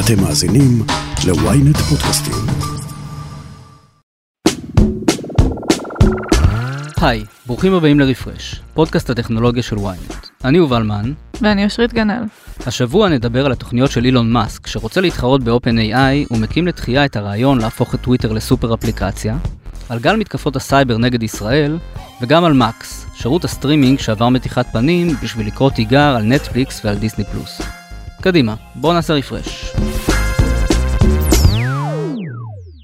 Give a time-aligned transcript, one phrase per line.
[0.00, 0.82] אתם מאזינים
[1.26, 2.34] ל-ynet פודקאסטים.
[7.00, 10.26] היי, ברוכים הבאים לרפרש, פודקאסט הטכנולוגיה של ynet.
[10.44, 11.12] אני יובל מן.
[11.40, 12.22] ואני אושרית גנאל.
[12.66, 17.94] השבוע נדבר על התוכניות של אילון מאסק, שרוצה להתחרות ב-OpenAI ומקים לתחייה את הרעיון להפוך
[17.94, 19.36] את טוויטר לסופר אפליקציה,
[19.88, 21.78] על גל מתקפות הסייבר נגד ישראל,
[22.22, 27.24] וגם על מקס, שירות הסטרימינג שעבר מתיחת פנים בשביל לקרוא תיגר על נטפליקס ועל דיסני
[27.24, 27.60] פלוס.
[28.22, 29.72] קדימה, בואו נעשה רפרש.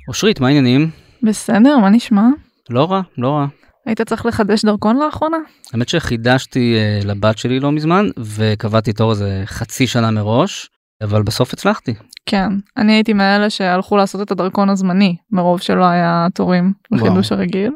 [0.09, 0.91] אושרית, מה העניינים?
[1.23, 2.29] בסדר, מה נשמע?
[2.71, 3.47] לא רע, לא רע.
[3.87, 5.37] היית צריך לחדש דרכון לאחרונה?
[5.73, 10.71] האמת שחידשתי uh, לבת שלי לא מזמן, וקבעתי תור איזה חצי שנה מראש,
[11.03, 11.95] אבל בסוף הצלחתי.
[12.27, 17.71] כן, אני הייתי מאלה שהלכו לעשות את הדרכון הזמני, מרוב שלא היה תורים לחידוש הרגיל.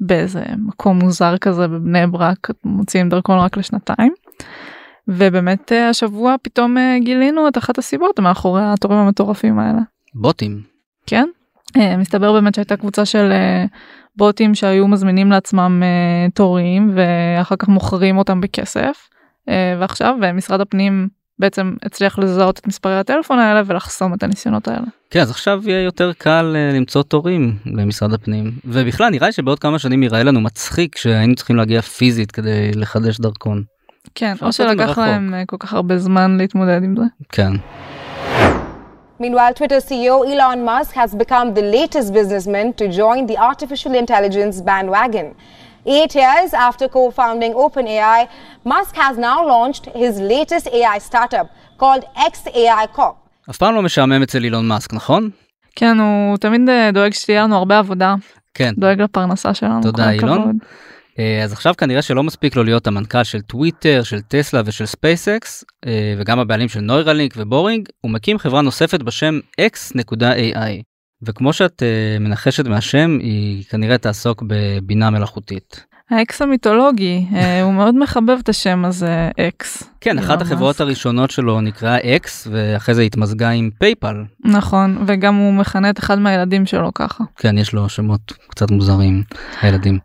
[0.00, 4.12] באיזה מקום מוזר כזה בבני ברק, מוציאים דרכון רק לשנתיים.
[5.10, 9.78] ובאמת אה, השבוע פתאום אה, גילינו את אחת הסיבות מאחורי התורים המטורפים האלה.
[10.14, 10.62] בוטים.
[11.06, 11.28] כן,
[11.98, 13.32] מסתבר באמת שהייתה קבוצה של
[14.16, 15.82] בוטים שהיו מזמינים לעצמם
[16.34, 19.08] תורים ואחר כך מוכרים אותם בכסף
[19.78, 21.08] ועכשיו משרד הפנים
[21.38, 24.86] בעצם הצליח לזהות את מספרי הטלפון האלה ולחסום את הניסיונות האלה.
[25.10, 29.78] כן אז עכשיו יהיה יותר קל למצוא תורים למשרד הפנים ובכלל נראה לי שבעוד כמה
[29.78, 33.62] שנים ייראה לנו מצחיק שהיינו צריכים להגיע פיזית כדי לחדש דרכון.
[34.14, 37.04] כן או שלקח להם כל כך הרבה זמן להתמודד עם זה.
[37.28, 37.52] כן.
[39.20, 44.56] Meanwhile, Twitter CEO Elon Musk has become the latest businessman to join the artificial intelligence
[44.68, 45.26] bandwagon.
[45.86, 48.20] Eight years after co founding OpenAI,
[48.64, 51.46] Musk has now launched his latest AI startup
[51.78, 53.16] called XAI Corp.
[53.50, 55.30] אף פעם לא משעמם אצל אילון מאסק, נכון?
[55.76, 56.60] כן, הוא תמיד
[56.92, 58.14] דואג שתהיה לנו הרבה עבודה.
[58.54, 58.74] כן.
[58.78, 59.82] דואג לפרנסה שלנו.
[59.82, 60.38] תודה, אילון.
[60.40, 60.52] אה,
[61.44, 66.14] אז עכשיו כנראה שלא מספיק לו להיות המנכ"ל של טוויטר, של טסלה ושל ספייסקס, אה,
[66.18, 70.82] וגם הבעלים של נוירלינק ובורינג, הוא מקים חברה נוספת בשם x.ai.
[71.22, 75.84] וכמו שאת אה, מנחשת מהשם, היא כנראה תעסוק בבינה מלאכותית.
[76.10, 79.82] האקס המיתולוגי, אה, הוא מאוד מחבב את השם הזה, אקס.
[80.00, 84.24] כן, אחת החברות הראשונות שלו נקראה אקס, ואחרי זה התמזגה עם פייפאל.
[84.44, 87.24] נכון, וגם הוא מכנה את אחד מהילדים שלו ככה.
[87.36, 89.22] כן, יש לו שמות קצת מוזרים,
[89.60, 89.98] הילדים.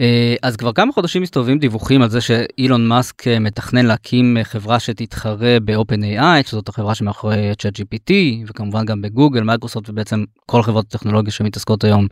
[0.00, 4.80] אה, אז כבר כמה חודשים מסתובבים דיווחים על זה שאילון מאסק אה, מתכנן להקים חברה
[4.80, 8.12] שתתחרה ב-OpenAI, שזאת החברה שמאחורי ChatGPT,
[8.46, 12.06] וכמובן גם בגוגל, מייקרוסופט, ובעצם כל חברות הטכנולוגיה שמתעסקות היום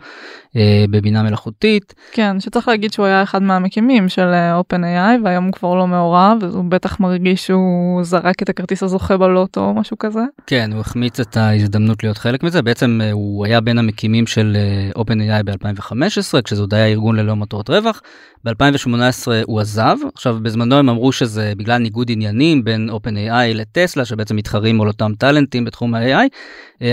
[0.90, 1.94] בבינה מלאכותית.
[2.12, 6.38] כן, שצריך להגיד שהוא היה אחד מהמקימים של אה, OpenAI והיום הוא כבר לא מעורב
[6.54, 10.20] הוא בטח מרגיש שהוא זרק את הכרטיס הזוכה בלוטו או משהו כזה.
[10.46, 14.56] כן הוא החמיץ את ההזדמנות להיות חלק מזה בעצם אה, הוא היה בין המקימים של
[14.56, 18.02] אה, OpenAI ב-2015 כשזה עוד היה ארגון ללא מטרות רווח.
[18.44, 24.36] ב-2018 הוא עזב עכשיו בזמנו הם אמרו שזה בגלל ניגוד עניינים בין OpenAI לטסלה שבעצם
[24.36, 26.28] מתחרים על אותם טאלנטים בתחום ה-AI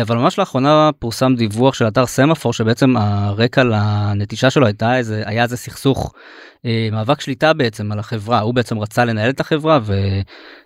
[0.01, 5.43] אבל ממש לאחרונה פורסם דיווח של אתר סמאפור שבעצם הרקע לנטישה שלו הייתה איזה היה
[5.43, 6.13] איזה סכסוך
[6.91, 9.79] מאבק שליטה בעצם על החברה הוא בעצם רצה לנהל את החברה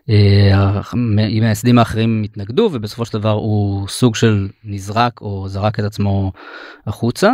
[0.07, 6.31] והמייסדים האחרים התנגדו ובסופו של דבר הוא סוג של נזרק או זרק את עצמו
[6.87, 7.33] החוצה.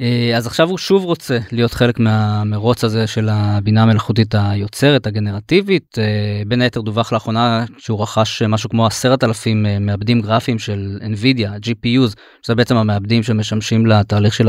[0.00, 5.98] אה, אז עכשיו הוא שוב רוצה להיות חלק מהמרוץ הזה של הבינה המלאכותית היוצרת הגנרטיבית
[5.98, 11.48] אה, בין היתר דווח לאחרונה שהוא רכש משהו כמו עשרת אלפים מעבדים גרפיים של nvidia
[11.66, 14.48] gpus שזה בעצם המעבדים שמשמשים לתהליך של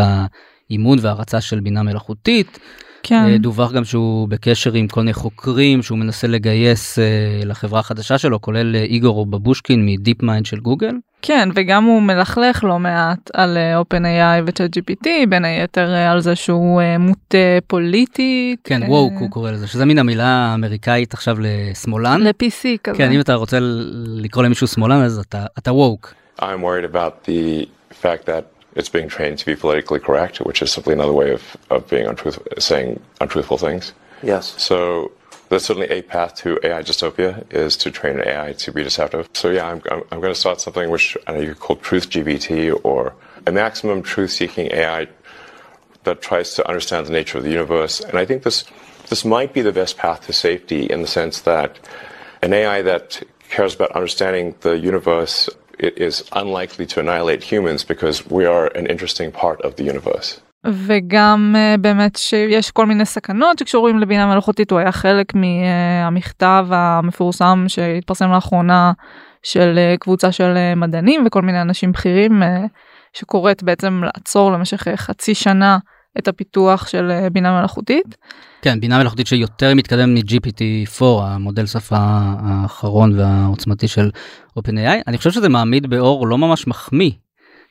[0.70, 2.60] האימון והרצה של בינה מלאכותית.
[3.04, 3.38] כן.
[3.38, 8.42] דווח גם שהוא בקשר עם כל מיני חוקרים שהוא מנסה לגייס uh, לחברה החדשה שלו
[8.42, 10.96] כולל איגור בבושקין מדיפ מיינד של גוגל.
[11.22, 16.82] כן וגם הוא מלכלך לא מעט על OpenAI ו-chat GPT בין היתר על זה שהוא
[17.00, 17.38] מוטה
[17.68, 18.60] פוליטית.
[18.64, 22.22] כן woke הוא קורא לזה שזה מין המילה האמריקאית עכשיו לשמאלן.
[22.22, 22.98] ל-PC כזה.
[22.98, 23.58] כן אם אתה רוצה
[24.06, 26.14] לקרוא למישהו שמאלן אז אתה אתה woke.
[26.40, 27.66] I'm worried about the
[28.02, 31.58] fact that it's being trained to be politically correct, which is simply another way of,
[31.70, 33.94] of being untruthful, saying untruthful things.
[34.22, 34.62] Yes.
[34.62, 35.12] So
[35.50, 39.30] there's certainly a path to AI dystopia is to train an AI to be deceptive.
[39.34, 41.76] So yeah, I'm, I'm, I'm going to start something which I know you could call
[41.78, 43.14] Truth GBT or
[43.48, 45.08] a maximum truth-seeking AI
[46.04, 48.00] that tries to understand the nature of the universe.
[48.00, 48.64] And I think this
[49.10, 51.80] this might be the best path to safety in the sense that
[52.44, 58.46] an AI that cares about understanding the universe is unlikely to annihilate humans because we
[58.46, 60.40] are an interesting part of the universe.
[60.68, 67.66] וגם uh, באמת שיש כל מיני סכנות שקשורים לבינה מלאכותית הוא היה חלק מהמכתב המפורסם
[67.68, 68.92] שהתפרסם לאחרונה
[69.44, 72.44] של uh, קבוצה של מדענים וכל מיני אנשים בכירים
[73.14, 75.78] שקוראת בעצם לעצור למשך חצי שנה
[76.18, 78.18] את הפיתוח של אה, בינה מלאכותית.
[78.62, 81.98] כן, בינה מלאכותית שיותר מתקדם מ-GPT-4, המודל שפה
[82.40, 84.10] האחרון והעוצמתי של
[84.60, 85.02] OpenAI.
[85.08, 87.12] אני חושב שזה מעמיד באור לא ממש מחמיא.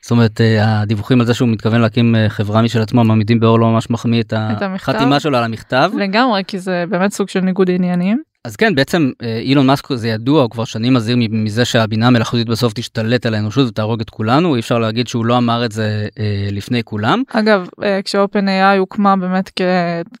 [0.01, 3.59] זאת אומרת, אה, הדיווחים על זה שהוא מתכוון להקים אה, חברה משל עצמו, מעמידים באור
[3.59, 5.91] לא ממש מחמיא את החתימה שלו על המכתב.
[5.97, 8.28] לגמרי, כי זה באמת סוג של ניגוד עניינים.
[8.47, 12.49] אז כן, בעצם אה, אילון מאסק זה ידוע, הוא כבר שנים מזהיר מזה שהבינה המלאכותית
[12.49, 16.07] בסוף תשתלט על האנושות ותהרוג את כולנו, אי אפשר להגיד שהוא לא אמר את זה
[16.19, 17.23] אה, לפני כולם.
[17.33, 19.61] אגב, אה, כשאופן AI הוקמה באמת כ...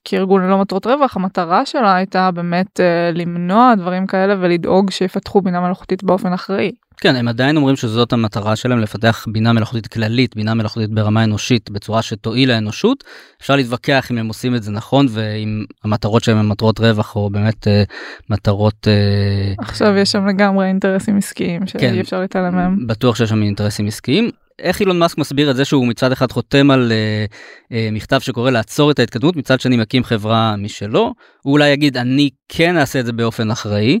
[0.03, 5.61] כארגון ללא מטרות רווח, המטרה שלה הייתה באמת אה, למנוע דברים כאלה ולדאוג שיפתחו בינה
[5.61, 6.71] מלאכותית באופן אחראי.
[7.01, 11.69] כן, הם עדיין אומרים שזאת המטרה שלהם, לפתח בינה מלאכותית כללית, בינה מלאכותית ברמה אנושית,
[11.69, 13.03] בצורה שתועיל לאנושות.
[13.41, 17.29] אפשר להתווכח אם הם עושים את זה נכון, ואם המטרות שלהם הן מטרות רווח, או
[17.29, 17.83] באמת אה,
[18.29, 18.87] מטרות...
[18.87, 19.53] אה...
[19.63, 22.87] עכשיו יש שם לגמרי אינטרסים עסקיים, שאי כן, אפשר להתעלם מהם.
[22.87, 24.29] בטוח שיש שם אינטרסים עסקיים.
[24.59, 27.25] איך אילון מאסק מסביר את זה שהוא מצד אחד חותם על אה,
[27.71, 32.29] אה, מכתב שקורא לעצור את ההתקדמות, מצד שני מקים חברה משלו, הוא אולי יגיד אני
[32.49, 33.99] כן אעשה את זה באופן אחראי.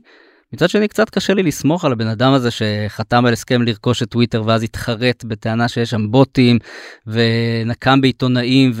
[0.53, 4.09] מצד שני קצת קשה לי לסמוך על הבן אדם הזה שחתם על הסכם לרכוש את
[4.09, 6.59] טוויטר ואז התחרט בטענה שיש שם בוטים
[7.07, 8.71] ונקם בעיתונאים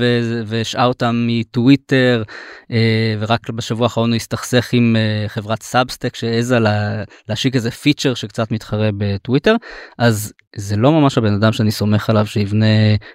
[0.45, 2.23] והשעה אותם מטוויטר
[2.71, 8.13] אה, ורק בשבוע האחרון הוא הסתכסך עם אה, חברת סאבסטאק שהעזה לה, להשיק איזה feature
[8.13, 9.55] שקצת מתחרה בטוויטר
[9.97, 12.65] אז זה לא ממש הבן אדם שאני סומך עליו שיבנה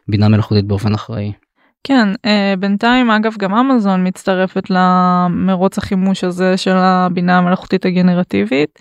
[0.08, 1.43] בינה מלאכותית באופן אחראי.
[1.84, 8.78] כן, אה, בינתיים אגב גם אמזון מצטרפת למרוץ החימוש הזה של הבינה המלאכותית הגנרטיבית.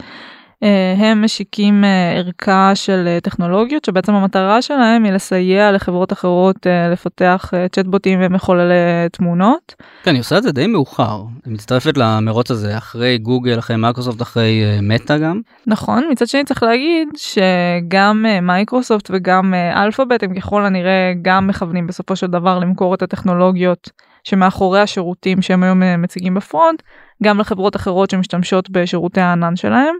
[0.63, 6.67] אה, הם משיקים אה, ערכה של אה, טכנולוגיות שבעצם המטרה שלהם היא לסייע לחברות אחרות
[6.91, 8.73] לפתח צ'טבוטים ומחוללי
[9.11, 9.75] תמונות.
[10.03, 11.23] כן, היא עושה את זה די מאוחר.
[11.45, 15.41] היא מצטרפת למרוץ הזה אחרי גוגל, אחרי מייקרוסופט, אחרי מטא גם.
[15.67, 22.15] נכון, מצד שני צריך להגיד שגם מייקרוסופט וגם אלפאבית הם ככל הנראה גם מכוונים בסופו
[22.15, 23.89] של דבר למכור את הטכנולוגיות
[24.23, 26.81] שמאחורי השירותים שהם היום מציגים ב front,
[27.23, 29.95] גם לחברות אחרות שמשתמשות בשירותי הענן שלהם.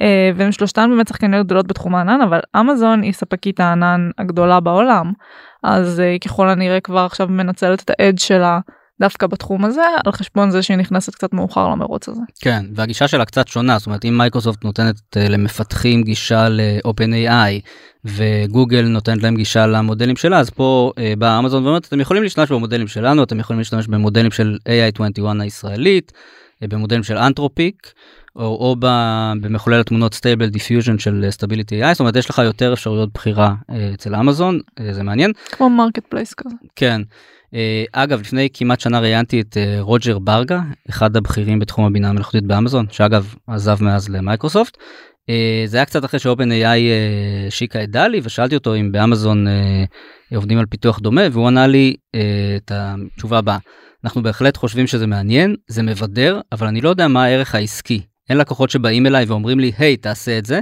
[0.00, 5.12] אה, והם שלושתן באמת שחקניות גדולות בתחום הענן אבל אמזון היא ספקית הענן הגדולה בעולם
[5.62, 8.60] אז אה, ככל הנראה כבר עכשיו מנצלת את האדג' שלה
[9.00, 12.20] דווקא בתחום הזה על חשבון זה שהיא נכנסת קצת מאוחר למרוץ הזה.
[12.40, 17.68] כן והגישה שלה קצת שונה זאת אומרת אם מייקרוסופט נותנת אה, למפתחים גישה ל-open AI
[18.04, 22.88] וגוגל נותנת להם גישה למודלים שלה אז פה באה אמזון ואומרת אתם יכולים להשתמש במודלים
[22.88, 26.12] שלנו אתם יכולים להשתמש במודלים של AI21 הישראלית
[26.62, 27.92] במודלים של אנתרופיק.
[28.38, 28.76] או, או
[29.40, 33.90] במחולל התמונות Stable Diffusion של Stability AI, זאת אומרת יש לך יותר אפשרויות בחירה אה,
[33.94, 35.32] אצל אמזון, אה, זה מעניין.
[35.52, 36.54] כמו marketplace כזה.
[36.76, 37.00] כן.
[37.54, 42.86] אה, אגב, לפני כמעט שנה ראיינתי את רוג'ר ברגה, אחד הבכירים בתחום הבינה המלאכותית באמזון,
[42.90, 44.76] שאגב עזב מאז למייקרוסופט.
[45.66, 46.90] זה היה קצת אחרי ש OpenAI
[47.50, 49.46] שיקה את דלי ושאלתי אותו אם באמזון
[50.34, 51.94] עובדים על פיתוח דומה והוא ענה לי
[52.56, 53.58] את התשובה הבאה.
[54.04, 58.02] אנחנו בהחלט חושבים שזה מעניין, זה מבדר, אבל אני לא יודע מה הערך העסקי.
[58.28, 60.60] אין לקוחות שבאים אליי ואומרים לי, היי, hey, תעשה את זה.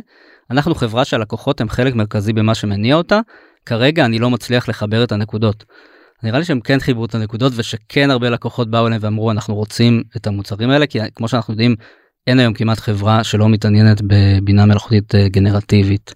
[0.51, 3.21] אנחנו חברה שהלקוחות הם חלק מרכזי במה שמניע אותה.
[3.67, 5.65] כרגע אני לא מצליח לחבר את הנקודות.
[6.23, 10.03] נראה לי שהם כן חיברו את הנקודות ושכן הרבה לקוחות באו אליהם ואמרו אנחנו רוצים
[10.17, 11.75] את המוצרים האלה כי כמו שאנחנו יודעים
[12.27, 16.15] אין היום כמעט חברה שלא מתעניינת בבינה מלאכותית גנרטיבית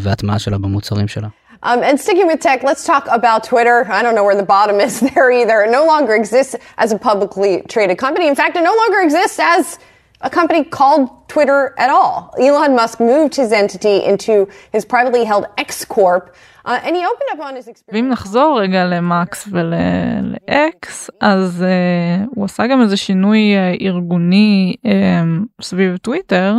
[0.00, 1.28] והטמעה שלה במוצרים שלה.
[1.64, 3.76] Um, and sticking with tech, let's talk about Twitter.
[3.88, 5.56] I don't know where the bottom is there either.
[5.66, 8.26] It no longer exists as a publicly traded company.
[8.28, 9.78] In fact, it no longer exists as
[10.20, 12.34] a company called Twitter at all.
[12.38, 16.34] Elon Musk moved his entity into his privately held X Corp.
[16.66, 17.92] Uh, and he opened up on his experience.
[17.92, 25.46] ואם נחזור רגע למקס ולאקס, אז uh, הוא עשה גם איזה שינוי uh, ארגוני um,
[25.62, 26.54] סביב טוויטר.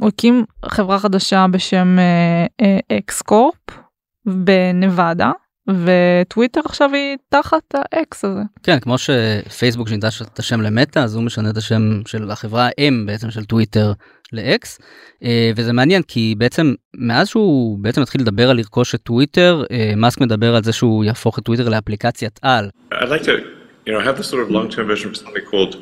[0.00, 1.98] הוא הקים חברה חדשה בשם
[2.92, 3.56] X Corp
[4.26, 5.32] בנבדה.
[5.68, 8.40] וטוויטר עכשיו היא תחת ה X הזה.
[8.62, 13.06] כן כמו שפייסבוק שינתה את השם למטה אז הוא משנה את השם של החברה האם,
[13.06, 13.92] בעצם של טוויטר
[14.32, 14.78] ל X
[15.24, 19.92] אה, וזה מעניין כי בעצם מאז שהוא בעצם התחיל לדבר על לרכוש את טוויטר אה,
[19.96, 22.68] מאסק מדבר על זה שהוא יהפוך את טוויטר לאפליקציית על.
[22.92, 23.32] I'd like to,
[23.86, 25.76] you know, have this sort of long-term vision for something called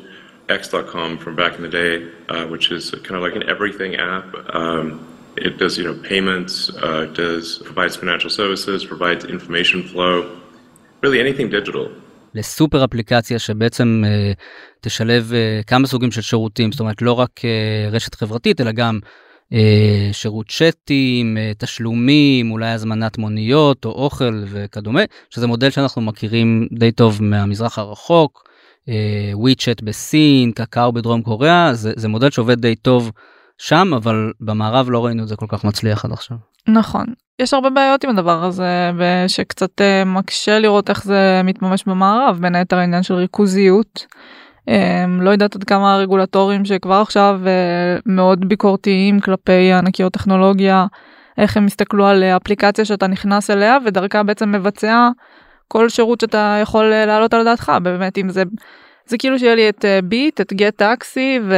[0.49, 1.93] X.com from back in the day,
[2.29, 4.27] uh, which is kind of like an everything app.
[4.59, 4.85] Um,
[5.37, 10.15] It does, you know, payments, uh, does provides financial services, provides information flow,
[11.03, 11.87] really anything digital.
[12.33, 14.37] לסופר אפליקציה שבעצם uh,
[14.81, 18.99] תשלב uh, כמה סוגים של שירותים, זאת אומרת לא רק uh, רשת חברתית אלא גם
[19.53, 19.55] uh,
[20.11, 26.91] שירות צ'אטים, uh, תשלומים, אולי הזמנת מוניות או אוכל וכדומה, שזה מודל שאנחנו מכירים די
[26.91, 28.43] טוב מהמזרח הרחוק,
[29.33, 33.11] וויצ'ט uh, בסין, קקאו בדרום קוריאה, זה, זה מודל שעובד די טוב
[33.57, 36.37] שם, אבל במערב לא ראינו את זה כל כך מצליח עד עכשיו.
[36.67, 37.05] נכון.
[37.39, 42.55] יש הרבה בעיות עם הדבר הזה ושקצת uh, מקשה לראות איך זה מתממש במערב בין
[42.55, 44.05] היתר העניין של ריכוזיות.
[44.69, 50.85] Um, לא יודעת עד כמה הרגולטורים שכבר עכשיו uh, מאוד ביקורתיים כלפי ענקיות טכנולוגיה
[51.37, 55.09] איך הם הסתכלו על אפליקציה שאתה נכנס אליה ודרכה בעצם מבצע
[55.67, 58.43] כל שירות שאתה יכול להעלות על דעתך באמת אם זה
[59.05, 61.55] זה כאילו שיהיה לי את ביט את גט טקסי ו...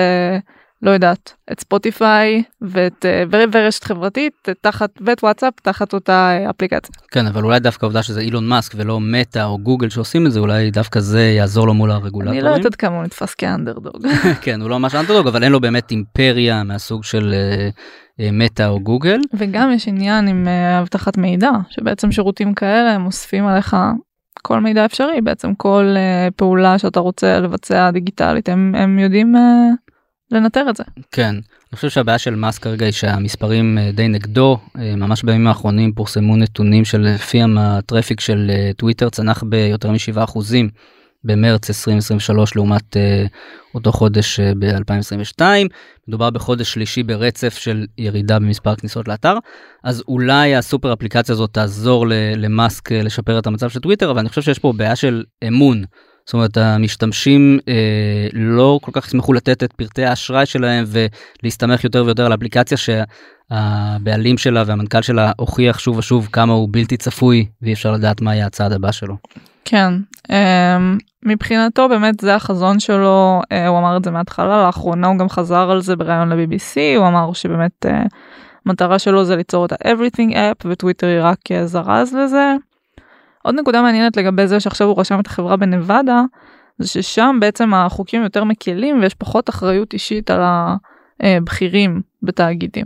[0.81, 6.95] לא יודעת, את ספוטיפיי ואת אה, ורשת חברתית תחת ואת וואטסאפ תחת אותה אה, אפליקציה.
[7.11, 10.39] כן אבל אולי דווקא העובדה שזה אילון מאסק ולא מטא או גוגל שעושים את זה
[10.39, 12.39] אולי דווקא זה יעזור לו מול הרגולטורים.
[12.39, 14.07] אני לא יודעת כמה הוא נתפס כאנדרדוג.
[14.41, 17.33] כן הוא לא ממש אנדרדוג אבל אין לו באמת אימפריה מהסוג של
[18.19, 19.19] אה, מטא או גוגל.
[19.33, 20.47] וגם יש עניין עם
[20.81, 23.75] אבטחת מידע שבעצם שירותים כאלה הם אוספים עליך
[24.41, 25.95] כל מידע אפשרי בעצם כל
[26.35, 29.35] פעולה שאתה רוצה לבצע דיגיטלית הם, הם יודעים.
[30.31, 30.83] לנטר את זה.
[31.11, 35.47] כן, אני חושב שהבעיה של מאסק כרגע היא שהמספרים אה, די נגדו, אה, ממש בימים
[35.47, 40.39] האחרונים פורסמו נתונים שלפיהם הטראפיק של אה, טוויטר צנח ביותר מ-7%
[41.23, 42.97] במרץ 2023 לעומת
[43.75, 45.41] אותו חודש uh, ב-2022
[46.07, 49.33] מדובר בחודש שלישי ברצף של ירידה במספר כניסות לאתר.
[49.83, 52.05] אז אולי הסופר אפליקציה הזאת תעזור
[52.35, 55.83] למאסק לשפר את המצב של טוויטר אבל אני חושב שיש פה בעיה של אמון
[56.27, 62.05] זאת אומרת המשתמשים אה, לא כל כך ישמחו לתת את פרטי האשראי שלהם ולהסתמך יותר
[62.05, 67.73] ויותר על אפליקציה שהבעלים שלה והמנכ"ל שלה הוכיח שוב ושוב כמה הוא בלתי צפוי ואי
[67.73, 69.15] אפשר לדעת מה יהיה הצעד הבא שלו.
[69.65, 69.93] כן
[70.31, 70.77] אה,
[71.25, 75.71] מבחינתו באמת זה החזון שלו אה, הוא אמר את זה מההתחלה לאחרונה הוא גם חזר
[75.71, 78.03] על זה בריאיון ל-BBC הוא אמר שבאמת אה,
[78.65, 82.55] מטרה שלו זה ליצור את ה-everything app וטוויטר היא רק אה, זרז לזה.
[83.47, 86.21] עוד נקודה מעניינת לגבי זה שעכשיו הוא רשם את החברה בנבדה,
[86.79, 90.41] זה ששם בעצם החוקים יותר מקלים ויש פחות אחריות אישית על
[91.19, 92.85] הבכירים בתאגידים.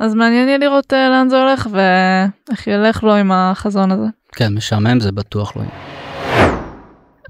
[0.00, 4.06] אז מעניין יהיה לראות אה, לאן זה הולך ואיך ילך לו עם החזון הזה.
[4.36, 5.72] כן, משעמם זה בטוח לא יהיה.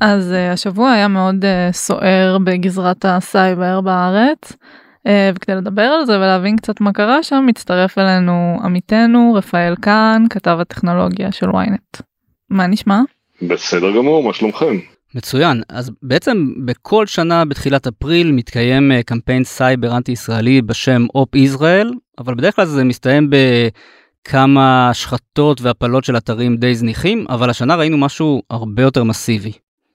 [0.00, 6.16] אז uh, השבוע היה מאוד uh, סוער בגזרת הסייבר בארץ, uh, וכדי לדבר על זה
[6.16, 12.13] ולהבין קצת מה קרה שם, מצטרף אלינו עמיתנו רפאל כהן, כתב הטכנולוגיה של ynet.
[12.51, 13.01] מה נשמע?
[13.43, 14.79] בסדר גמור, מה שלומכם?
[15.15, 21.35] מצוין, אז בעצם בכל שנה בתחילת אפריל מתקיים אה, קמפיין סייבר אנטי ישראלי בשם אופ
[21.35, 27.77] ישראל, אבל בדרך כלל זה מסתיים בכמה השחתות והפלות של אתרים די זניחים, אבל השנה
[27.77, 29.53] ראינו משהו הרבה יותר מסיבי.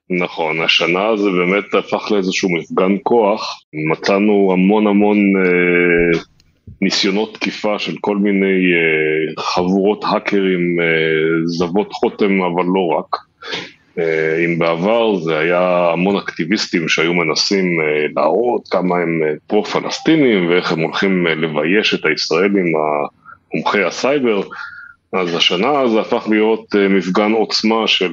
[0.09, 6.19] נכון, השנה זה באמת הפך לאיזשהו מפגן כוח, מצאנו המון המון אה,
[6.81, 10.83] ניסיונות תקיפה של כל מיני uh, חבורות האקרים uh,
[11.45, 13.15] זבות חותם, אבל לא רק.
[13.15, 14.01] Uh,
[14.45, 17.79] אם בעבר זה היה המון אקטיביסטים שהיו מנסים
[18.15, 22.73] להראות כמה הם פרו-פלסטינים ואיך הם הולכים לבייש את הישראלים
[23.53, 24.41] המומחי הסייבר,
[25.13, 28.11] אז השנה זה הפך להיות מפגן עוצמה של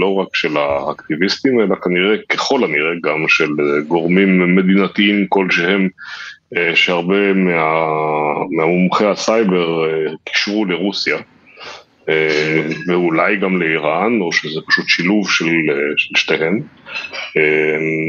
[0.00, 3.48] לא רק של האקטיביסטים, אלא כנראה, ככל הנראה גם של
[3.88, 5.88] גורמים מדינתיים כלשהם אה,
[6.74, 7.84] שהרבה מה,
[8.50, 11.16] מהמומחי הסייבר אה, קישרו לרוסיה,
[12.08, 15.46] אה, ואולי גם לאיראן, או שזה פשוט שילוב של,
[15.96, 16.60] של שתיהן.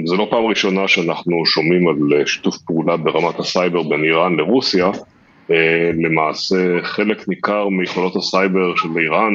[0.06, 4.92] זו לא פעם ראשונה שאנחנו שומעים על שיתוף פעולה ברמת הסייבר בין איראן לרוסיה.
[6.04, 9.34] למעשה חלק ניכר מיכולות הסייבר של איראן,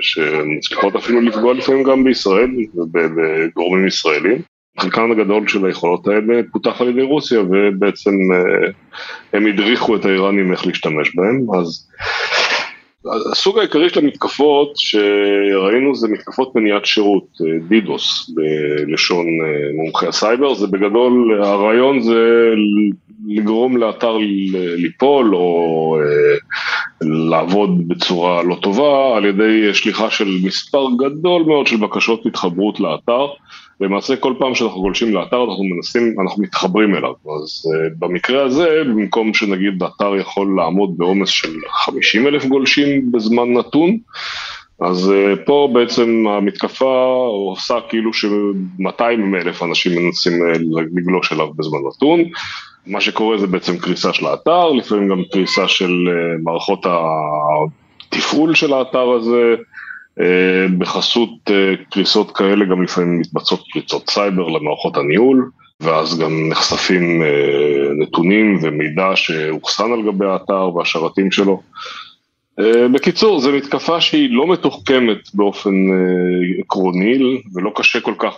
[0.00, 4.42] שמצליחות אפילו לפגוע לפעמים גם בישראל ובגורמים ישראלים,
[4.80, 8.70] חלקן הגדול של היכולות האלה פותח על ידי רוסיה ובעצם אה,
[9.32, 11.46] הם הדריכו את האיראנים איך להשתמש בהם.
[11.60, 11.88] אז
[13.32, 20.54] הסוג העיקרי של המתקפות שראינו זה מתקפות מניעת שירות, אה, DDoS בלשון אה, מומחי הסייבר,
[20.54, 22.50] זה בגדול, הרעיון זה
[23.28, 24.16] לגרום לאתר
[24.76, 25.96] ליפול או
[27.00, 33.26] לעבוד בצורה לא טובה על ידי שליחה של מספר גדול מאוד של בקשות התחברות לאתר
[33.80, 38.68] למעשה כל פעם שאנחנו גולשים לאתר אנחנו מנסים, אנחנו מתחברים אליו, אז uh, במקרה הזה
[38.86, 43.98] במקום שנגיד האתר יכול לעמוד בעומס של 50 אלף גולשים בזמן נתון,
[44.80, 47.14] אז uh, פה בעצם המתקפה
[47.50, 49.02] עושה כאילו ש-200
[49.40, 50.58] אלף אנשים מנסים uh,
[50.94, 52.20] לגלוש אליו בזמן נתון,
[52.86, 56.86] מה שקורה זה בעצם קריסה של האתר, לפעמים גם קריסה של uh, מערכות
[58.12, 59.54] התפעול של האתר הזה,
[60.78, 65.50] בחסות אה, קריסות כאלה גם לפעמים מתבצעות פריצות סייבר למערכות הניהול,
[65.80, 71.60] ואז גם נחשפים אה, נתונים ומידע שאוחסן על גבי האתר והשרתים שלו.
[72.92, 75.74] בקיצור, זו מתקפה שהיא לא מתוחכמת באופן
[76.58, 78.34] עקרוני ולא קשה כל כך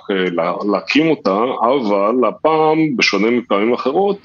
[0.73, 4.19] להקים אותה, אבל הפעם, בשונה מפעמים אחרות,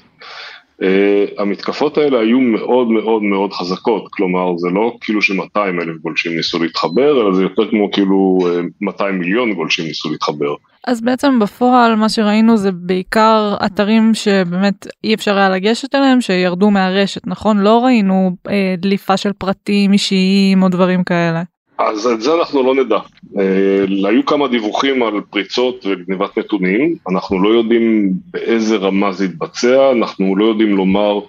[1.38, 6.58] המתקפות האלה היו מאוד מאוד מאוד חזקות, כלומר זה לא כאילו ש-200 אלף גולשים ניסו
[6.58, 8.38] להתחבר, אלא זה יותר כמו כאילו
[8.80, 10.54] 200 מיליון גולשים ניסו להתחבר.
[10.86, 16.70] אז בעצם בפועל מה שראינו זה בעיקר אתרים שבאמת אי אפשר היה לגשת אליהם שירדו
[16.70, 21.42] מהרשת נכון לא ראינו אה, דליפה של פרטים אישיים או דברים כאלה.
[21.80, 22.98] אז את זה אנחנו לא נדע.
[23.38, 29.90] אה, היו כמה דיווחים על פריצות וגניבת נתונים, אנחנו לא יודעים באיזה רמה זה יתבצע,
[29.92, 31.20] אנחנו לא יודעים לומר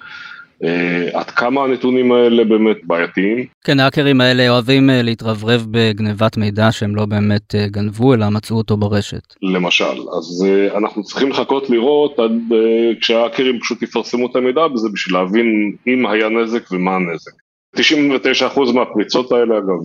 [0.64, 3.46] אה, עד כמה הנתונים האלה באמת בעייתיים.
[3.64, 8.78] כן, האקרים האלה אוהבים אה, להתרברב בגנבת מידע שהם לא באמת גנבו אלא מצאו אותו
[8.78, 9.36] ברשת.
[9.42, 10.46] למשל, אז
[10.78, 12.32] אנחנו צריכים לחכות לראות עד
[13.02, 17.32] כשהאקרים פשוט יפרסמו את המידע בזה בשביל להבין אם היה נזק ומה הנזק.
[17.78, 17.82] 99%
[18.74, 19.80] מהפריצות האלה אגב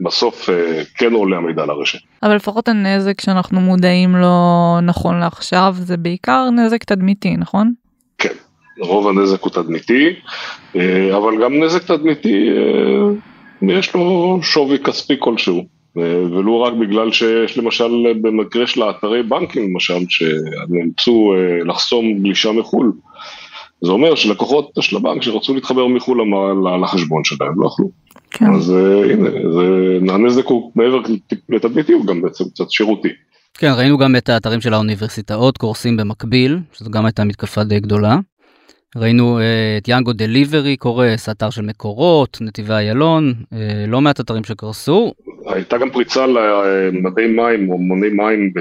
[0.00, 0.48] בסוף
[0.96, 1.98] כן עולה המידע לרשת.
[2.22, 7.72] אבל לפחות הנזק שאנחנו מודעים לו נכון לעכשיו זה בעיקר נזק תדמיתי נכון?
[8.18, 8.34] כן.
[8.80, 10.08] רוב הנזק הוא תדמיתי,
[10.76, 15.64] אה, אבל גם נזק תדמיתי אה, יש לו שווי כספי כלשהו.
[15.98, 21.34] אה, ולו רק בגלל שיש למשל במקרה של האתרי בנקים למשל, שנאלצו
[21.64, 22.92] לחסום גלישה מחו"ל.
[23.84, 26.20] זה אומר שלקוחות של הבנק שרצו להתחבר מחו"ל
[26.84, 27.90] לחשבון שלהם לא יכלו.
[28.30, 28.52] כן.
[28.54, 28.70] אז
[29.10, 31.00] הנה, זה, הנזק הוא מעבר
[31.48, 33.08] לתדמיתי, הוא גם בעצם קצת שירותי.
[33.58, 38.18] כן, ראינו גם את האתרים של האוניברסיטאות קורסים במקביל, שזו גם הייתה מתקפה די גדולה.
[38.96, 44.44] ראינו אה, את יאנגו דליברי קורס, אתר של מקורות, נתיבי איילון, אה, לא מעט אתרים
[44.44, 45.12] שקרסו.
[45.46, 48.52] הייתה גם פריצה למדי מים או מוני מים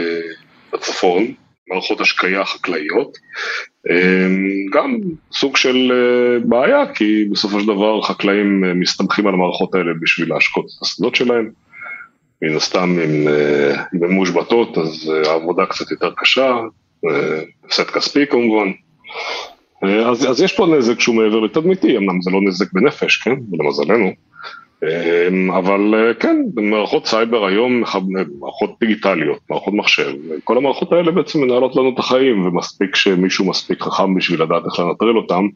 [0.73, 1.23] בצפון,
[1.71, 3.17] מערכות השקיה חקלאיות.
[3.89, 4.27] אה,
[4.73, 4.97] גם
[5.31, 5.91] סוג של
[6.45, 11.49] בעיה, כי בסופו של דבר חקלאים מסתמכים על המערכות האלה בשביל להשקות את השדות שלהם.
[12.41, 12.97] מן הסתם
[13.95, 16.55] אם הן מושבתות אז העבודה קצת יותר קשה,
[17.65, 18.71] הפסד כספי כמובן.
[19.83, 23.35] אה, אז, אז יש פה נזק שהוא מעבר לתדמיתי, אמנם זה לא נזק בנפש, כן,
[23.53, 24.11] למזלנו, אה,
[25.57, 27.83] אבל אה, כן, מערכות סייבר היום,
[28.39, 30.11] מערכות דיגיטליות, מערכות מחשב,
[30.43, 34.79] כל המערכות האלה בעצם מנהלות לנו את החיים, ומספיק שמישהו מספיק חכם בשביל לדעת איך
[34.79, 35.47] לנטרל אותם,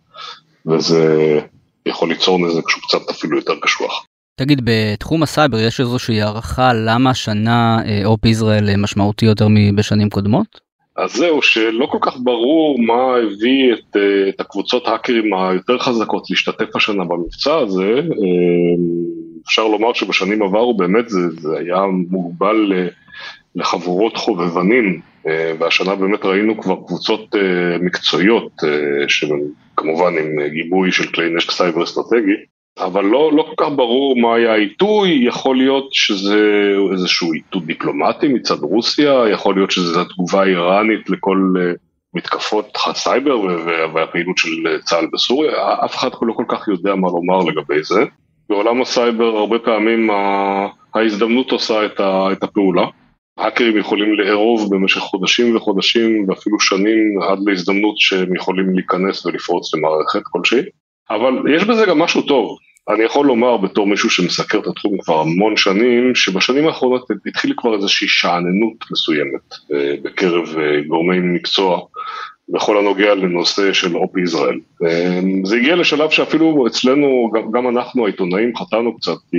[0.66, 1.40] וזה
[1.86, 4.06] יכול ליצור נזק שהוא קצת אפילו יותר קשוח.
[4.40, 10.65] תגיד, בתחום הסייבר יש איזושהי הערכה למה השנה אופ ישראל משמעותי יותר מבשנים קודמות?
[10.98, 16.30] אז זהו, שלא כל כך ברור מה הביא את, אה, את הקבוצות האקרים היותר חזקות
[16.30, 17.94] להשתתף השנה במבצע הזה.
[18.00, 18.76] אה,
[19.46, 22.74] אפשר לומר שבשנים עברו באמת זה, זה היה מוגבל
[23.56, 27.36] לחבורות חובבנים, אה, והשנה באמת ראינו כבר קבוצות
[27.82, 28.52] מקצועיות,
[29.08, 32.36] שכמובן עם גיבוי של כלי נשק סייבר אסטרטגי,
[32.80, 38.28] אבל לא, לא כל כך ברור מה היה העיתוי, יכול להיות שזה איזשהו עיתוי דיפלומטי
[38.28, 41.78] מצד רוסיה, יכול להיות שזו התגובה האיראנית לכל uh,
[42.14, 43.40] מתקפות סייבר
[43.94, 45.52] והפעילות של צה"ל בסוריה,
[45.86, 48.04] אף אחד לא כל כך יודע מה לומר לגבי זה.
[48.50, 50.10] בעולם הסייבר הרבה פעמים
[50.96, 51.86] ההזדמנות עושה
[52.32, 52.86] את הפעולה.
[53.38, 60.22] האקרים יכולים לארוב במשך חודשים וחודשים ואפילו שנים עד להזדמנות שהם יכולים להיכנס ולפרוץ למערכת
[60.24, 60.62] כלשהי.
[61.10, 62.58] אבל יש בזה גם משהו טוב.
[62.90, 67.76] אני יכול לומר בתור מישהו שמסקר את התחום כבר המון שנים, שבשנים האחרונות התחיל כבר
[67.76, 71.82] איזושהי שאננות מסוימת אה, בקרב אה, גורמי מקצוע
[72.50, 74.60] בכל הנוגע לנושא של אופ ישראל.
[74.86, 79.38] אה, זה הגיע לשלב שאפילו אצלנו, גם, גם אנחנו העיתונאים חטאנו קצת, כי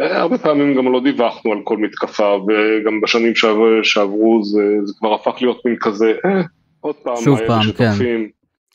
[0.00, 5.14] הרבה פעמים גם לא דיווחנו על כל מתקפה, וגם בשנים שעבר, שעברו זה, זה כבר
[5.14, 6.42] הפך להיות מין כזה, אה,
[6.80, 7.92] עוד פעם, שוב פעם, כן.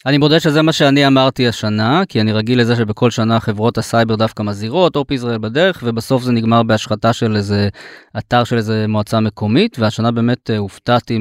[0.06, 4.16] אני מודה שזה מה שאני אמרתי השנה, כי אני רגיל לזה שבכל שנה חברות הסייבר
[4.16, 7.70] דווקא מזהירות, אופ ישראל בדרך, ובסוף זה נגמר בהשחתה של איזה
[8.18, 11.18] אתר של איזה מועצה מקומית, והשנה באמת אה, הופתעתי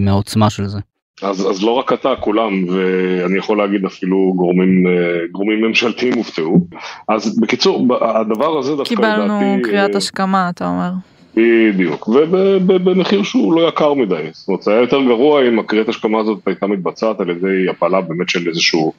[0.00, 0.78] מהעוצמה של זה.
[1.22, 4.92] אז, אז לא רק אתה, כולם, ואני יכול להגיד אפילו גורמים, אה,
[5.32, 6.66] גורמים ממשלתיים הופתעו.
[7.08, 9.12] אז בקיצור, הדבר הזה דווקא לדעתי...
[9.12, 10.90] קיבלנו קריאת השכמה, אתה אומר.
[11.38, 16.20] בדיוק, ובמחיר שהוא לא יקר מדי, זאת אומרת זה היה יותר גרוע אם הקריאת השכמה
[16.20, 18.92] הזאת הייתה מתבצעת על ידי הפעלה באמת של איזשהו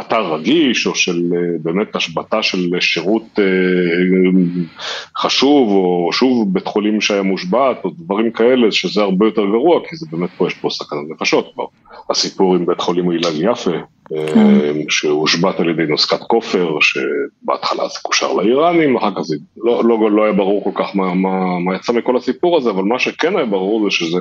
[0.00, 3.44] אתר רגיש או של אה, באמת השבתה של שירות אה,
[5.18, 9.96] חשוב או שוב בית חולים שהיה מושבת או דברים כאלה שזה הרבה יותר גרוע כי
[9.96, 11.64] זה באמת פה יש פה סכנת נפשות כבר,
[12.10, 13.70] הסיפור עם בית חולים אילן יפה
[14.88, 20.24] שהושבת על ידי נוסקת כופר, שבהתחלה זה קושר לאיראנים, אחר כך זה לא, לא, לא
[20.24, 23.46] היה ברור כל כך מה, מה, מה יצא מכל הסיפור הזה, אבל מה שכן היה
[23.46, 24.18] ברור זה שזה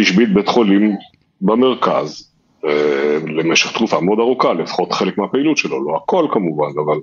[0.00, 0.96] השבית בית חולים
[1.40, 2.30] במרכז
[2.64, 6.98] אה, למשך תקופה מאוד ארוכה, לפחות חלק מהפעילות שלו, לא הכל כמובן, אבל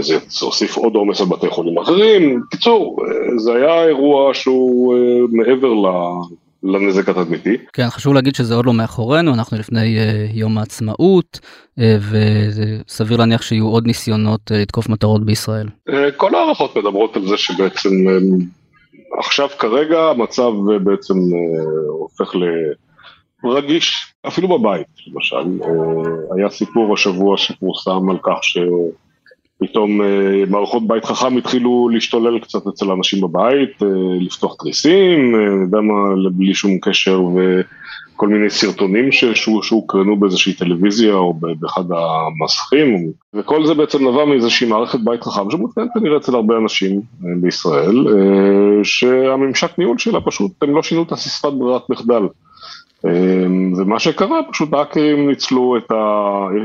[0.00, 2.40] זה הוסיף עוד עומס על בתי חולים אחרים.
[2.40, 4.96] בקיצור, אה, זה היה אירוע שהוא
[5.32, 5.72] מעבר
[6.64, 7.56] לנזק התדמיתי.
[7.72, 11.40] כן, חשוב להגיד שזה עוד לא מאחורינו, אנחנו לפני uh, יום העצמאות,
[11.78, 15.68] uh, וסביר להניח שיהיו עוד ניסיונות uh, לתקוף מטרות בישראל.
[15.88, 18.44] Uh, כל ההערכות מדברות על זה שבעצם um,
[19.18, 22.32] עכשיו כרגע המצב uh, בעצם uh, הופך
[23.44, 25.64] לרגיש, אפילו בבית למשל.
[25.64, 28.58] Uh, היה סיפור השבוע שפורסם על כך ש...
[29.58, 33.88] פתאום אה, מערכות בית חכם התחילו להשתולל קצת אצל האנשים בבית, אה,
[34.20, 39.08] לפתוח תריסים, אה, יודע מה, בלי שום קשר וכל מיני סרטונים
[39.62, 45.88] שהוקרנו באיזושהי טלוויזיה או באחד המסכים, וכל זה בעצם נבע מאיזושהי מערכת בית חכם שמותקנת
[45.94, 47.00] כנראה אצל הרבה אנשים
[47.40, 48.06] בישראל,
[48.82, 52.22] שהממשק ניהול שלה פשוט, הם לא שינו את הסיספת ברירת מחדל.
[53.06, 55.94] אמ, ומה שקרה, פשוט האקרים ניצלו את ה...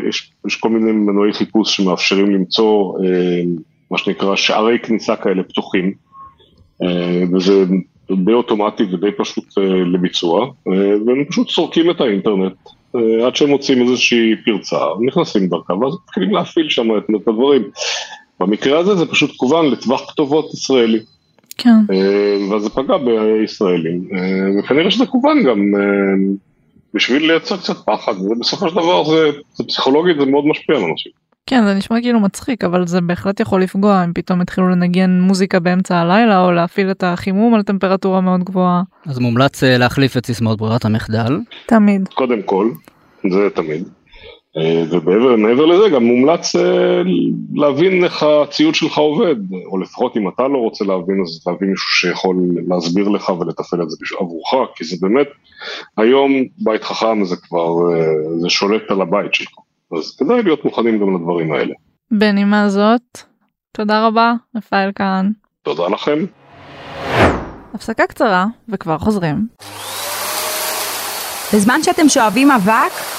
[0.09, 3.55] יש, יש כל מיני מנועי חיפוש שמאפשרים למצוא אמ,
[3.91, 5.93] מה שנקרא שערי כניסה כאלה פתוחים,
[6.83, 7.65] אמ, וזה
[8.25, 10.51] די אוטומטי ודי פשוט אה, לביצוע,
[11.05, 12.53] והם פשוט סורקים את האינטרנט
[13.25, 17.63] עד שהם מוצאים איזושהי פרצה, נכנסים דרכה ואז מתחילים להפעיל שם את הדברים.
[18.39, 20.99] במקרה הזה זה פשוט כוון לטווח כתובות ישראלי.
[21.59, 21.93] כן.
[21.93, 26.33] אה, ואז זה פגע בישראלים, אה, וכנראה שזה כוון גם אה,
[26.93, 31.11] בשביל לייצר קצת פחד, ובסופו של דבר זה, זה פסיכולוגית זה מאוד משפיע על אנשים.
[31.45, 35.59] כן זה נשמע כאילו מצחיק אבל זה בהחלט יכול לפגוע אם פתאום התחילו לנגן מוזיקה
[35.59, 38.81] באמצע הלילה או להפעיל את החימום על טמפרטורה מאוד גבוהה.
[39.05, 41.39] אז מומלץ להחליף את סיסמאות ברירת המחדל.
[41.65, 42.07] תמיד.
[42.07, 42.69] קודם כל,
[43.31, 43.83] זה תמיד.
[44.57, 47.01] אה, ומעבר לזה גם מומלץ אה,
[47.53, 49.35] להבין איך הציוד שלך עובד,
[49.71, 52.35] או לפחות אם אתה לא רוצה להבין אז להבין מישהו שיכול
[52.67, 55.27] להסביר לך ולתפעל את זה עבורך, כי זה באמת,
[55.97, 59.53] היום בית חכם זה כבר, אה, זה שולט על הבית שלך,
[59.97, 61.73] אז כדאי להיות מוכנים גם לדברים האלה.
[62.11, 63.17] בנימה זאת,
[63.71, 65.31] תודה רבה, רפאל כהן.
[65.63, 66.25] תודה לכם.
[67.73, 69.47] הפסקה קצרה וכבר חוזרים.
[71.53, 73.18] בזמן שאתם שואבים אבק,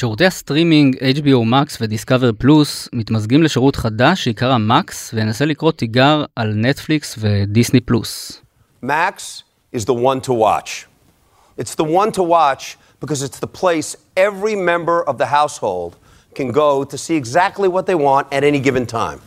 [0.00, 6.52] שירותי הסטרימינג HBO Max ו-Discover Plus מתמזגים לשירות חדש שעיקר המקס וינסה לקרוא תיגר על
[6.56, 8.42] נטפליקס ודיסני פלוס.
[8.84, 9.42] Max
[9.74, 10.86] is the one to watch.
[11.58, 15.96] It's the one to watch because it's the place every member of the household
[16.34, 19.20] can go to see exactly what they want at any given time.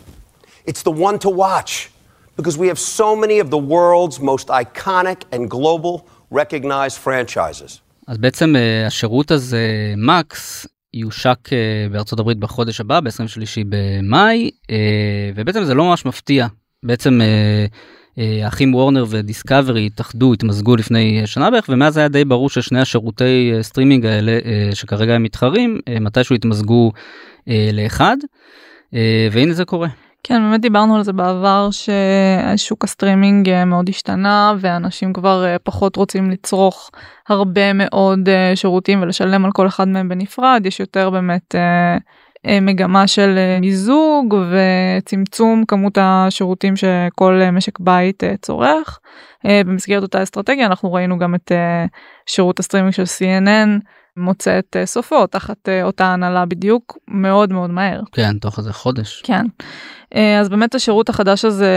[0.70, 1.92] It's the one to watch
[2.38, 7.82] because we have so many of the world's most iconic and global recognized franchises.
[8.07, 15.31] אז בעצם אה, השירות הזה, מקס, יושק אה, בארצות הברית בחודש הבא, ב-23 במאי, אה,
[15.35, 16.47] ובעצם זה לא ממש מפתיע.
[16.83, 17.21] בעצם
[18.43, 24.07] האחים וורנר ודיסקאברי התאחדו, התמזגו לפני שנה בערך, ומאז היה די ברור ששני השירותי סטרימינג
[24.07, 24.39] האלה,
[24.75, 26.93] שכרגע הם מתחרים, מתישהו יתמזגו
[27.73, 28.17] לאחד,
[29.33, 29.89] והנה זה קורה.
[30.27, 35.97] כן באמת דיברנו על זה בעבר ששוק הסטרימינג אה, מאוד השתנה ואנשים כבר אה, פחות
[35.97, 36.91] רוצים לצרוך
[37.29, 41.55] הרבה מאוד אה, שירותים ולשלם על כל אחד מהם בנפרד יש יותר באמת
[42.63, 49.01] מגמה של מיזוג וצמצום כמות השירותים שכל משק בית צורך.
[49.45, 51.53] במסגרת אותה אסטרטגיה אנחנו ראינו גם את
[52.27, 53.81] שירות הסטרימינג של CNN
[54.17, 58.01] מוצא את סופו תחת אותה הנהלה בדיוק מאוד מאוד מהר.
[58.13, 59.23] כן תוך איזה חודש.
[59.25, 59.47] כן.
[60.15, 61.77] אה, אז באמת השירות החדש הזה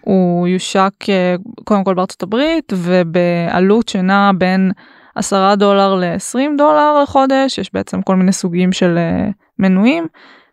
[0.00, 4.72] הוא יושק אה, קודם כל בארצות הברית ובעלות שנעה בין
[5.16, 10.06] 10 דולר ל-20 דולר לחודש, יש בעצם כל מיני סוגים של אה, מנויים,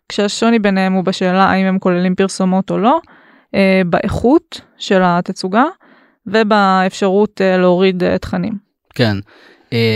[0.08, 3.00] כשהשוני ביניהם הוא בשאלה האם הם כוללים פרסומות או לא,
[3.86, 5.64] באיכות של התצוגה
[6.26, 8.52] ובאפשרות להוריד תכנים.
[8.94, 9.16] כן,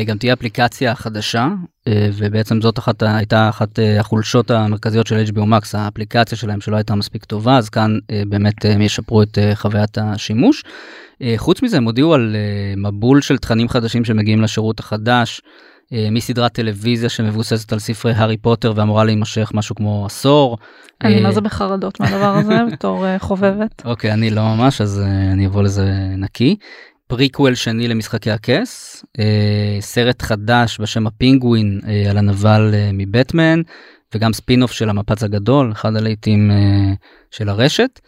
[0.07, 1.49] גם תהיה אפליקציה חדשה
[1.89, 6.77] אה, ובעצם זאת אחת הייתה אחת אה, החולשות המרכזיות של HBO Max האפליקציה שלהם שלא
[6.77, 10.63] הייתה מספיק טובה אז כאן אה, באמת הם ישפרו את חוויית השימוש.
[11.37, 12.37] חוץ מזה הם הודיעו על
[12.77, 15.41] מבול של תכנים חדשים שמגיעים לשירות החדש
[16.11, 20.59] מסדרת טלוויזיה שמבוססת על ספרי הארי פוטר ואמורה להימשך משהו כמו עשור.
[21.03, 23.83] אני מה זה בחרדות מהדבר הזה בתור חובבת.
[23.85, 26.57] אוקיי אני לא ממש אז אני אבוא לזה נקי.
[27.09, 33.61] פריקוול שני למשחקי הכס, אה, סרט חדש בשם הפינגווין אה, על הנבל אה, מבטמן,
[34.15, 36.51] וגם ספינוף של המפץ הגדול, אחד הלהיטים
[37.31, 38.01] של הרשת.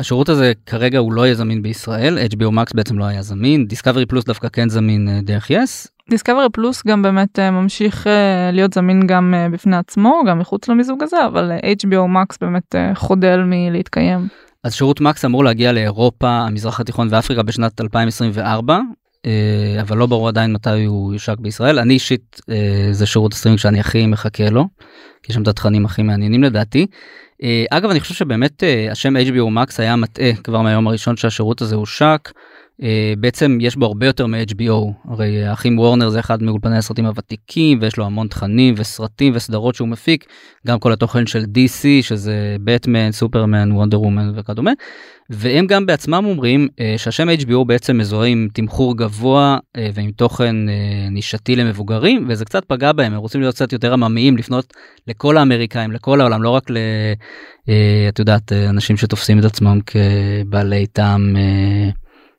[0.00, 4.12] השירות הזה כרגע הוא לא יהיה זמין בישראל, HBO Max בעצם לא היה זמין, Discovery
[4.12, 8.06] Plus דווקא כן זמין דרך יס, דיסקאברי פלוס גם באמת ממשיך
[8.52, 14.28] להיות זמין גם בפני עצמו, גם מחוץ למיזוג הזה, אבל HBO Max באמת חודל מלהתקיים.
[14.64, 18.80] אז שירות Max אמור להגיע לאירופה, המזרח התיכון ואפריקה בשנת 2024,
[19.80, 21.78] אבל לא ברור עדיין מתי הוא יושק בישראל.
[21.78, 22.40] אני אישית,
[22.92, 24.64] זה שירות הסטרימינג שאני הכי מחכה לו,
[25.22, 26.86] כי יש שם את התכנים הכי מעניינים לדעתי.
[27.70, 32.32] אגב, אני חושב שבאמת השם HBO Max היה מטעה כבר מהיום הראשון שהשירות הזה הושק.
[32.80, 32.84] Uh,
[33.18, 37.96] בעצם יש בו הרבה יותר מ-HBO, הרי האחים וורנר זה אחד מאולפני הסרטים הוותיקים ויש
[37.96, 40.24] לו המון תכנים וסרטים וסדרות שהוא מפיק,
[40.66, 44.70] גם כל התוכן של DC שזה בטמן, סופרמן, וונדר וומן וכדומה,
[45.30, 49.58] והם גם בעצמם אומרים uh, שהשם HBO בעצם מזוהה עם תמחור גבוה
[49.94, 50.56] ועם תוכן
[51.10, 54.72] נישתי למבוגרים וזה קצת פגע בהם, הם רוצים להיות קצת יותר עממיים, לפנות
[55.08, 56.76] לכל האמריקאים, לכל העולם, לא רק ל...
[58.08, 61.36] את יודעת, אנשים שתופסים את עצמם כבעלי טעם.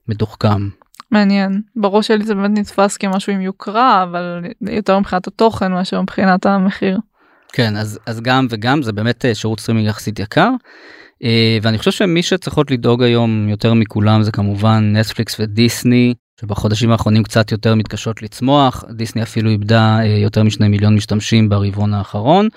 [0.08, 0.70] מתוחכם.
[1.12, 6.46] מעניין בראש שלי זה באמת נתפס כמשהו עם יוקרה אבל יותר מבחינת התוכן מאשר מבחינת
[6.46, 6.98] המחיר.
[7.54, 10.50] כן אז אז גם וגם זה באמת אה, שירות סטרימינג יחסית יקר.
[11.24, 17.24] אה, ואני חושב שמי שצריכות לדאוג היום יותר מכולם זה כמובן נטפליקס ודיסני שבחודשים האחרונים
[17.24, 22.50] קצת יותר מתקשות לצמוח דיסני אפילו איבדה אה, יותר משני מיליון משתמשים ברבעון האחרון.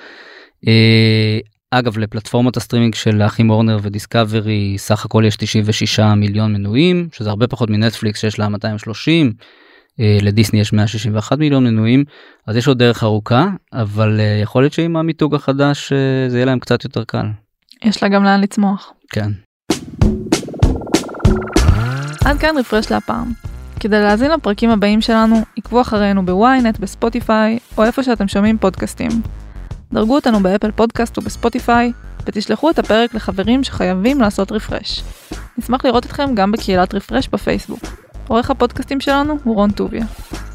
[1.70, 7.46] אגב לפלטפורמות הסטרימינג של האחים וורנר ודיסקאברי סך הכל יש 96 מיליון מנויים שזה הרבה
[7.46, 9.32] פחות מנטפליקס שיש לה 230
[10.00, 12.04] אה, לדיסני יש 161 מיליון מנויים
[12.46, 16.46] אז יש עוד דרך ארוכה אבל אה, יכול להיות שעם המיתוג החדש אה, זה יהיה
[16.46, 17.26] להם קצת יותר קל.
[17.84, 18.92] יש לה גם לאן לצמוח.
[19.12, 19.30] כן.
[22.24, 23.32] עד כאן רפרש להפעם.
[23.80, 29.10] כדי להאזין לפרקים הבאים שלנו עקבו אחרינו בוויינט בספוטיפיי או איפה שאתם שומעים פודקאסטים.
[29.92, 31.92] דרגו אותנו באפל פודקאסט ובספוטיפיי,
[32.26, 35.02] ותשלחו את הפרק לחברים שחייבים לעשות רפרש.
[35.58, 37.80] נשמח לראות אתכם גם בקהילת רפרש בפייסבוק.
[38.28, 40.04] עורך הפודקאסטים שלנו הוא רון טוביה.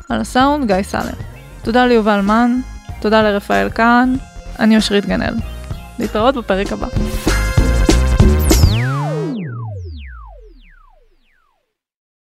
[0.10, 1.16] על הסאונד גיא סלם.
[1.64, 2.60] תודה ליובל מן,
[3.02, 4.16] תודה לרפאל כהן,
[4.60, 5.34] אני אושרית גנאל.
[6.00, 6.88] להתראות בפרק הבא.